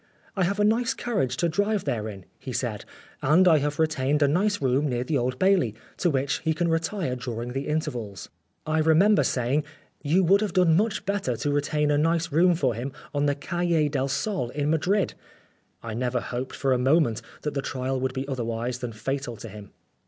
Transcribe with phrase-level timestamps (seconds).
[0.35, 2.85] "I have a nice carriage to drive there in," he said,
[3.21, 6.69] "and I have retained a nice room near the Old Bailey, to which he can
[6.69, 8.27] retire during the intervals."
[8.65, 9.63] I remember saying,
[10.01, 13.35] "You would have done much better to retain a nice room for him on the
[13.35, 15.13] Calle del Sol in Madrid."
[15.83, 18.79] I 183 Oscar Wilde never hoped for a moment that the trial would be otherwise
[18.79, 19.69] than fatal to him.